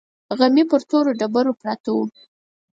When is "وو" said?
1.95-2.05